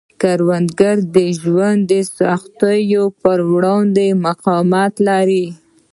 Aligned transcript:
کروندګر 0.21 0.97
د 1.15 1.17
ژوند 1.41 1.79
د 1.91 1.93
سختیو 2.17 3.03
پر 3.21 3.37
وړاندې 3.51 4.07
مقاومت 4.25 4.93
لري 5.07 5.45